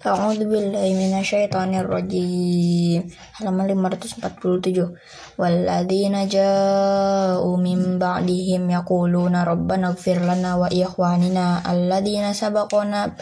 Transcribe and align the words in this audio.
A'udzu 0.00 0.48
billahi 0.48 0.96
minasyaitonir 0.96 1.84
rajim. 1.84 3.04
Halaman 3.36 3.68
547. 3.68 4.96
Walladzina 5.36 6.24
ja'u 6.24 7.44
min 7.60 8.00
ba'dihim 8.00 8.64
yaquluna 8.72 9.44
rabbana 9.44 9.92
ighfir 9.92 10.24
lana 10.24 10.56
wa 10.56 10.72
ikhwanina 10.72 11.60
alladzina 11.68 12.32
sabaquna 12.32 13.12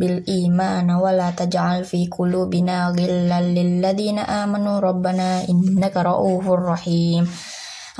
bil 0.00 0.24
iman 0.24 0.88
wa 0.88 1.12
la 1.12 1.28
taj'al 1.36 1.84
fi 1.84 2.08
qulubina 2.08 2.88
ghillan 2.96 3.52
lil 3.52 3.84
ladzina 3.84 4.24
amanu 4.24 4.80
rabbana 4.80 5.44
innaka 5.44 6.08
ra'ufur 6.08 6.72
rahim. 6.72 7.28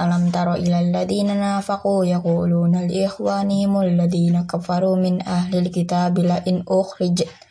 Alam 0.00 0.32
taro 0.32 0.56
ilal 0.56 0.96
ladzina 0.96 1.36
nafaqu 1.36 2.08
yaquluna 2.08 2.88
li 2.88 3.04
ikhwanihim 3.04 3.76
alladzina 3.76 4.48
kafaru 4.48 4.96
min 4.96 5.20
ahlil 5.20 5.68
kitabi 5.68 6.24
la 6.24 6.40
in 6.48 6.64
ukhrij 6.64 7.47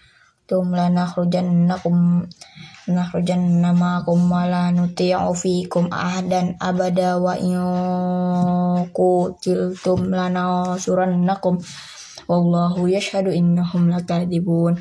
tum 0.48 0.72
lanakhrujannakum 0.72 2.24
nakhrujanna 2.88 3.76
ma'akum 3.76 4.32
wa 4.32 4.48
la 4.48 4.72
nuti'u 4.72 5.36
fikum 5.36 5.92
ahadan 5.92 6.56
abada 6.56 7.20
wa 7.20 7.36
yuqutiltum 8.88 10.08
lanasurannakum 10.08 11.60
wallahu 12.32 12.88
yashhadu 12.88 13.36
innahum 13.36 13.92
lakadibun 13.92 14.80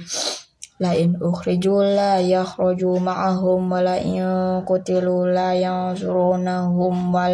la 0.78 0.94
in 0.94 1.18
ukhriju 1.18 1.82
la 1.82 2.22
yakhruju 2.22 3.02
ma'ahum 3.02 3.66
wa 3.66 3.82
la 3.82 3.98
in 3.98 4.62
qutilu 4.62 5.26
la 5.26 5.58
yansurunahum 5.58 7.10
wa 7.10 7.26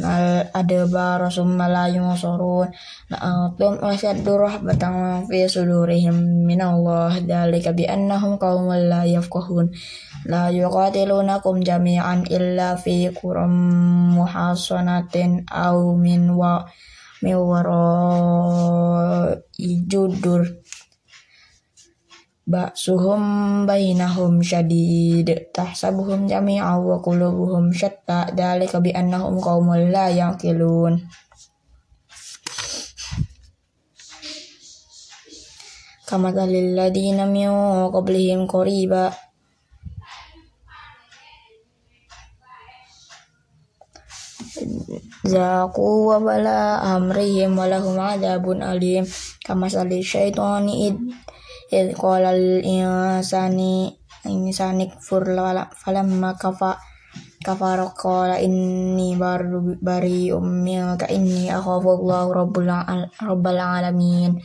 al 0.00 0.48
adbara 0.56 1.28
summa 1.28 1.68
la 1.68 1.84
yunsurun 1.92 2.72
la'atum 3.12 3.76
asyaddu 3.84 4.32
rahbatan 4.40 5.28
fi 5.28 5.44
sudurihim 5.44 6.48
minallah. 6.48 7.20
Dzalika 7.20 7.76
bi 7.76 7.84
annahum 7.84 8.40
qaumun 8.40 8.88
la 8.88 9.04
yafqahun. 9.04 9.68
La 10.24 10.48
yuqatilunakum 10.48 11.60
jami'an 11.60 12.24
illa 12.32 12.80
fi 12.80 13.12
quram 13.12 13.52
muhassanatin 14.16 15.44
aw 15.50 15.76
min 15.98 16.32
wa 16.32 16.64
min 17.22 17.38
judur 19.86 20.42
ba'suhum 22.42 23.22
bainahum 23.64 24.42
syadid. 24.42 25.50
Tahsabuhum 25.54 26.26
jami'a 26.26 26.78
wa 26.78 26.98
qulubuhum 26.98 27.70
syatta. 27.70 28.30
Dzalika 28.34 28.82
bi 28.82 28.90
annahum 28.90 29.38
qaumul 29.38 29.90
la 29.90 30.10
yaqilun. 30.10 31.02
Kama 36.08 36.28
dalil 36.28 36.76
ladina 36.76 37.24
min 37.24 37.48
qablihim 37.88 38.44
qariba. 38.44 39.08
Zaku 45.22 46.12
wa 46.12 46.18
bala 46.20 46.82
amrihim 46.82 47.56
walahum 47.56 47.96
adabun 47.96 48.60
lil 51.72 52.60
insani 52.62 53.88
insani 54.28 54.92
kfur 54.92 55.24
falamma 55.80 56.36
kafa 56.36 56.76
kafara 57.42 57.88
qala 57.96 58.36
inni 58.38 59.16
baru 59.16 59.80
bari 59.80 60.30
ka 61.00 61.06
inni 61.08 61.48
akhafu 61.48 61.88
Allah 61.98 62.22
rabbul 62.30 62.68
rabbal 62.68 63.58
alamin 63.58 64.38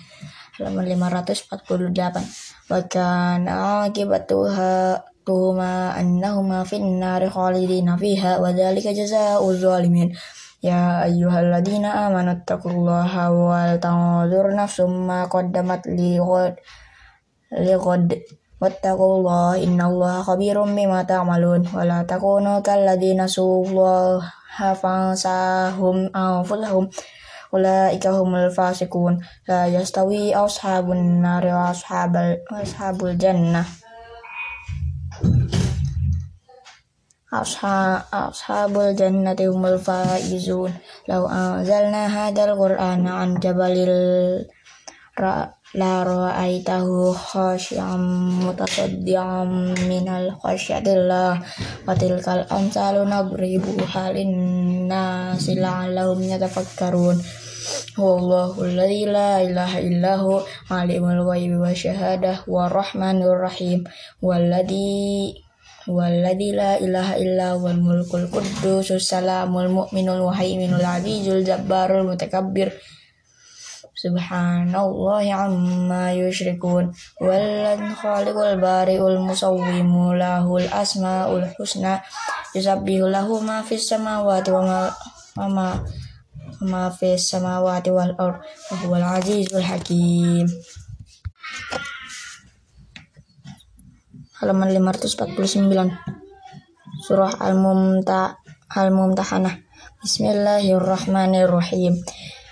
halaman 0.58 0.86
548 0.90 2.72
wa 2.72 2.82
kana 2.90 3.86
akibatuha 3.86 4.98
tuhuma 5.22 5.94
annahuma 5.94 6.66
fin 6.66 6.98
nari 6.98 7.30
khalidina 7.30 8.00
fiha 8.00 8.42
wa 8.42 8.50
dzalika 8.56 8.96
jazaa'u 8.96 9.46
zalimin 9.54 10.10
ya 10.64 11.06
ayyuhalladzina 11.06 12.10
amanu 12.10 12.34
taqullaha 12.42 13.30
wal 13.30 13.78
tanzur 13.78 14.50
nafsum 14.58 15.06
ma 15.06 15.30
qaddamat 15.30 15.86
li 15.94 16.18
liqad 17.54 18.12
wattaqullaha 18.60 19.56
innallaha 19.62 20.26
khabirum 20.26 20.76
bima 20.76 21.06
ta'malun 21.08 21.64
wa 21.72 21.84
la 21.88 22.04
takunu 22.04 22.60
kalladzina 22.60 23.30
sullaha 23.30 24.74
fansahum 24.76 26.12
anfusahum 26.12 26.90
ulaika 27.54 28.12
humul 28.12 28.52
fasiqun 28.52 29.24
la 29.48 29.70
yastawi 29.72 30.36
ashabun 30.36 31.24
nari 31.24 31.54
wa 31.54 31.72
ashabul 31.72 32.36
ashabul 32.52 33.16
jannah 33.16 33.64
ashabul 37.32 38.92
jannati 38.98 39.48
humul 39.48 39.80
faizun 39.80 40.72
law 41.08 41.24
anzalna 41.28 42.08
hadzal 42.08 42.56
qur'ana 42.56 43.24
an 43.24 43.40
jabalil 43.40 44.44
la 45.76 46.08
ra'aitahu 46.08 47.12
khashi'an 47.12 48.00
mutasaddian 48.40 49.76
minal 49.92 50.32
khasyatillah 50.40 51.44
wa 51.84 51.92
tilkal 51.92 52.48
amsalu 52.48 53.04
nadribu 53.04 53.76
halin 53.84 54.32
nasi 54.88 55.60
la'allahum 55.60 56.24
yatafakkarun. 56.24 57.20
Wallahu 58.00 58.64
la 58.64 58.88
ilaha 59.44 59.84
illahu 59.84 60.40
alimul 60.72 61.28
ghaibi 61.28 61.60
wa 61.60 61.76
syahadah 61.76 62.48
wa 62.48 62.72
rahmanur 62.72 63.44
rahim. 63.44 63.84
Walladzi 64.24 65.36
walladzi 65.92 66.56
la 66.56 66.80
ilaha 66.80 67.20
illa 67.20 67.60
wal 67.60 67.76
mulkul 67.76 68.32
quddus 68.32 68.96
salamul 69.04 69.68
mu'minul 69.68 70.32
muhaiminul 70.32 70.84
azizul 70.84 71.44
jabbarul 71.44 72.08
mutakabbir 72.08 72.72
subhanallahi 73.98 75.34
amma 75.34 76.14
yusyrikun 76.14 76.94
wallan 77.18 77.98
khaliqul 77.98 78.62
bari'ul 78.62 79.18
musawwimu 79.26 80.14
lahul 80.14 80.70
asmaul 80.70 81.42
husna. 81.58 82.06
Yusabbihu 82.54 83.10
lahu 83.10 83.42
ma 83.42 83.66
fis 83.66 83.90
samawati 83.90 84.54
wa 84.54 84.94
ma 85.50 85.82
ma 86.62 86.94
fis 86.94 87.26
samawati 87.26 87.90
wal 87.90 88.14
ard. 88.22 88.46
Wa 88.86 89.18
azizul 89.18 89.66
hakim. 89.66 90.46
Halaman 94.38 94.70
549 94.70 95.90
surah 97.02 97.34
al-mumta 97.42 98.38
al-mumtahanah. 98.70 99.58
Bismillahirrahmanirrahim 100.06 101.98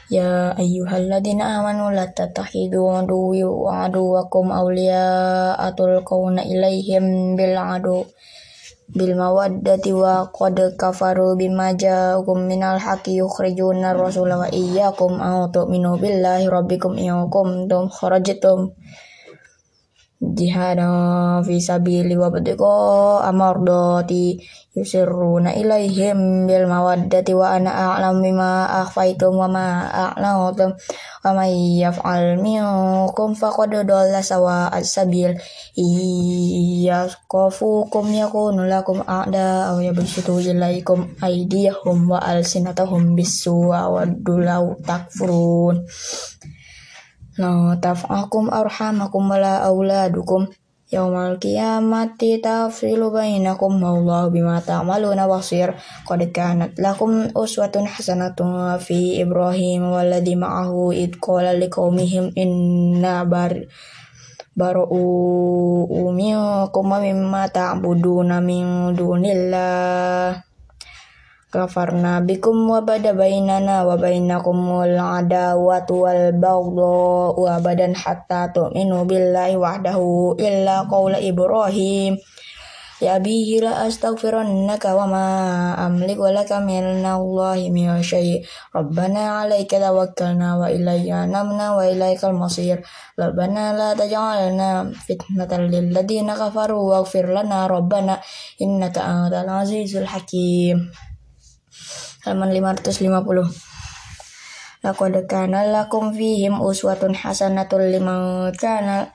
Ya 0.05 0.53
ayyuhalladzina 0.53 1.57
amanu 1.57 1.89
la 1.89 2.05
tattakhidu 2.13 2.93
aduwwi 2.93 3.41
wa 3.41 3.89
aduwwakum 3.89 4.53
awliya'a 4.53 5.73
tulqawna 5.73 6.45
ilaihim 6.45 7.33
bil 7.33 7.57
adu 7.57 8.05
bil 8.85 9.17
mawaddati 9.17 9.97
wa 9.97 10.29
qad 10.29 10.77
kafaru 10.77 11.33
bima 11.33 11.73
ja'akum 11.73 12.45
minal 12.45 12.77
haqqi 12.77 13.17
yukhrijuna 13.17 13.97
rasula 13.97 14.45
wa 14.45 14.47
iyyakum 14.53 15.17
an 15.17 15.49
tu'minu 15.49 15.97
billahi 15.97 16.45
jihadan 20.23 21.43
fi 21.43 21.59
sabili 21.59 22.15
wa 22.15 22.31
badiqa 22.31 23.27
amardati 23.27 24.39
yusirruna 24.71 25.51
ilaihim 25.55 26.47
bil 26.47 26.67
mawaddati 26.71 27.35
wa 27.35 27.51
ana 27.59 27.95
a'lam 27.95 28.23
bima 28.23 28.63
akhfaytum 28.83 29.35
wa 29.35 29.51
ma 29.51 29.67
a'lamtum 29.91 30.71
wa 31.23 31.29
may 31.35 31.79
yaf'al 31.83 32.39
minkum 32.39 33.35
faqad 33.35 33.83
dalla 33.83 34.23
sawa 34.23 34.71
as-sabil 34.71 35.35
yaskafukum 36.87 38.07
yakunu 38.15 38.67
lakum 38.71 39.03
a'da 39.03 39.75
aw 39.75 39.83
yabsutu 39.83 40.39
ilaikum 40.39 41.11
aydiyahum 41.19 42.07
wa 42.07 42.23
alsinatahum 42.23 43.19
bisu'a 43.19 43.91
wa 43.91 44.07
dulau 44.07 44.79
takfurun 44.79 45.83
la 47.35 47.75
taf'akum 47.79 48.51
arhamakum 48.51 49.27
wala 49.27 49.63
auladukum. 49.67 50.47
Yaumal 50.85 51.41
qiyamati 51.41 52.39
tafsilu 52.39 53.09
bainakum. 53.09 53.81
Wallahu 53.81 54.29
bima 54.29 54.61
ta'maluna 54.61 55.25
basir. 55.25 55.73
Qad 56.05 56.21
kanat 56.29 56.77
lakum 56.77 57.27
uswatun 57.33 57.89
hasanatun 57.89 58.77
fi 58.79 59.17
Ibrahim 59.17 59.91
walladhi 59.91 60.37
ma'ahu 60.37 60.93
id 60.93 61.17
qala 61.17 61.57
liqaumihim 61.57 62.37
inna 62.37 63.25
bar 63.25 63.65
baru 64.55 64.87
minkum 66.15 66.87
mimma 66.87 67.51
ta'buduna 67.51 68.39
min 68.39 68.95
dunillah 68.95 70.54
kafarna 71.55 72.19
bikum 72.19 72.67
wa 72.67 72.83
bada 72.83 73.15
bainana 73.15 73.87
wa 73.87 73.95
bainakumul 73.95 74.99
adawatu 74.99 76.03
wal 76.03 76.35
baghdha 76.35 77.31
wa 77.31 77.55
badan 77.63 77.95
hatta 77.95 78.51
tu'minu 78.51 79.07
billahi 79.07 79.55
wahdahu 79.55 80.35
illa 80.35 80.83
qawla 80.85 81.23
ibrahim. 81.23 82.19
Ya 83.03 83.19
bihi 83.19 83.59
la 83.59 83.83
astaghfirannaka 83.91 84.95
wa 84.95 85.03
ma 85.03 85.25
amliku 85.75 86.31
laka 86.31 86.63
minallahi 86.63 87.67
min 87.67 87.91
syai 87.99 88.39
rabbana 88.71 89.43
alayka 89.43 89.83
tawakkalna 89.83 90.55
wa 90.55 90.71
ilayya 90.71 91.27
namna 91.27 91.75
wa 91.75 91.83
ilaykal 91.83 92.31
masir. 92.31 92.79
Rabbana 93.19 93.75
la 93.75 93.99
taj'alna 93.99 94.95
fitnatan 94.95 95.67
lil 95.67 95.91
ladina 95.91 96.39
kafaru 96.39 96.95
waghfir 96.95 97.27
lana 97.35 97.67
rabbana 97.67 98.15
innaka 98.63 99.03
antal 99.03 99.51
azizul 99.59 100.07
hakim 100.07 100.87
halaman 102.25 102.49
550 102.49 103.75
Laqad 104.81 105.13
kana 105.29 105.65
lakum 105.65 106.13
fihim 106.13 106.61
uswatun 106.61 107.13
hasanatun 107.13 107.89
liman 107.89 108.53
kana 108.53 109.09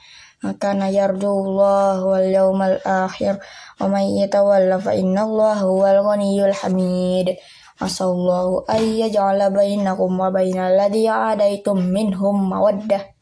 kana 0.58 0.90
yarjullah 0.90 2.02
wal 2.02 2.26
yawmal 2.26 2.78
akhir. 2.82 3.38
Wa 3.78 3.86
man 3.86 4.06
yatawalla 4.14 4.82
fa 4.82 4.94
innallaha 4.98 5.62
huwal 5.62 6.02
ghaniyyul 6.06 6.54
hamid. 6.54 7.38
Asallahu 7.78 8.66
ay 8.66 9.02
yaj'ala 9.06 9.54
bainakum 9.54 10.14
wa 10.14 10.30
bainal 10.34 10.74
ladzi 10.74 11.06
adaitum 11.06 11.82
minhum 11.90 12.50
mawaddah 12.50 13.19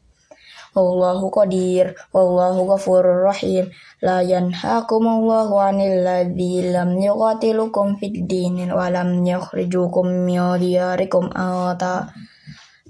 Wallahu 0.76 1.32
qadir 1.32 1.96
wallahu 2.12 2.68
ghafurur 2.68 3.24
rahim. 3.28 3.72
La 4.04 4.20
yanhaakumullahu 4.20 5.56
'anil 5.56 6.04
ladzi 6.04 6.68
lam 6.68 6.94
yuqatilukum 7.00 7.96
fid 7.96 8.28
din 8.28 8.68
wa 8.68 8.92
lam 8.92 9.24
yukhrijukum 9.24 10.28
min 10.28 10.60
diyarikum 10.60 11.32
ata 11.32 12.12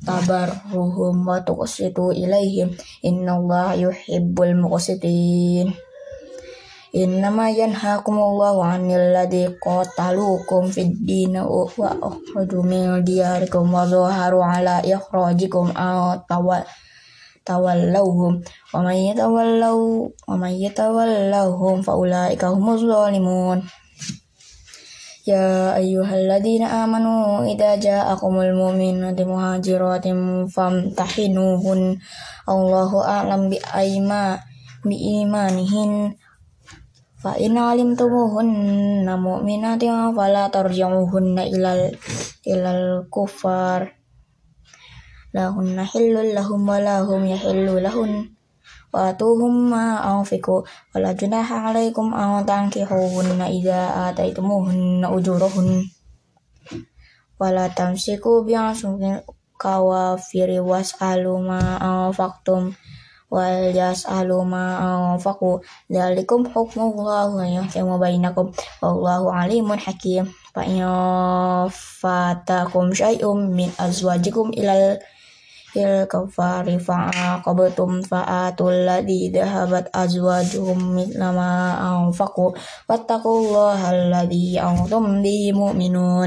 tabarruhum 0.03 1.27
wa 1.27 1.43
tuqsitu 1.43 2.15
ilaihim 2.15 2.75
innallaha 3.03 3.79
yuhibbul 3.79 4.55
muqsitin. 4.59 5.73
Innama 6.89 7.53
yanhaakumullahu 7.53 8.65
'anil 8.65 9.13
ladzi 9.13 9.49
qatalukum 9.61 10.73
fid 10.73 10.97
din 11.05 11.37
wa 11.37 11.69
akhraju 12.01 12.59
min 12.65 13.05
diyarikum 13.05 13.69
wa 13.69 13.85
dhaharu 13.85 14.41
'ala 14.41 14.81
ikhrajikum 14.81 15.73
aw 15.77 16.17
tawallawhum 17.49 18.45
wa 18.45 18.79
man 18.85 18.97
yatawallaw 19.01 19.81
wa 20.05 20.35
man 20.37 20.53
yatawallahum 20.53 21.81
fa 21.81 21.97
ulaika 21.97 22.53
humuz 22.53 22.85
zalimun. 22.85 23.65
Ya 25.25 25.77
ayyuhalladzina 25.77 26.85
amanu 26.85 27.45
idza 27.49 27.77
ja'akumul 27.77 28.53
mu'minatu 28.53 29.29
muhajiratin 29.29 30.49
famtahinuhun. 30.49 32.01
Allahu 32.49 33.05
a'lam 33.05 33.53
bi 33.53 33.61
aima 33.73 34.41
bi 34.85 35.25
imanihin. 35.25 36.17
Fa 37.19 37.35
in 37.37 37.61
alimtumuhunna 37.61 39.21
mu'minatin 39.21 40.17
fala 40.17 40.49
tarji'uhunna 40.49 41.45
ilal 41.51 41.93
ilal 42.47 43.11
kufar 43.11 43.98
lahunna 45.39 45.87
hillul 45.87 46.35
lahum 46.35 46.67
wa 46.67 46.83
lahum 46.83 47.23
yahillu 47.23 47.79
lahun 47.79 48.35
wa 48.91 49.15
atuhum 49.15 49.71
ma 49.71 50.03
anfiqu 50.03 50.67
wa 50.67 50.97
la 50.99 51.15
junaha 51.15 51.71
alaikum 51.71 52.11
an 52.11 52.43
tankihuhunna 52.43 53.47
idza 53.47 54.11
ataitumuhunna 54.11 55.07
ujurahun 55.15 55.87
wa 57.39 57.49
la 57.55 57.71
tamsiku 57.71 58.43
bi'asumin 58.43 59.23
kawafiri 59.63 60.59
was'alu 60.59 61.39
ma 61.47 61.61
anfaqtum 61.79 62.75
wal 63.29 63.77
yas'alu 63.77 64.41
ma 64.49 64.65
anfaqu 65.13 65.61
dzalikum 65.93 66.49
hukmullahu 66.49 67.45
yahkumu 67.45 68.01
bainakum 68.01 68.57
wallahu 68.81 69.29
alimun 69.29 69.77
hakim 69.77 70.33
fa 70.57 70.65
in 70.65 70.81
fatakum 71.69 72.89
syai'um 72.97 73.53
min 73.53 73.69
azwajikum 73.77 74.49
ilal 74.57 74.97
fil 75.71 76.09
kafari 76.11 76.81
fa'aqabtum 76.81 78.03
fa'atul 78.03 78.89
ladzi 78.89 79.31
dhahabat 79.31 79.93
azwajuhum 79.93 80.97
mithla 80.97 81.29
ma 81.31 81.51
anfaqu. 81.79 82.57
Wattaqullaha 82.91 83.93
alladzi 83.95 84.59
antum 84.59 85.21
bihi 85.23 85.55
mu'minun 85.55 86.25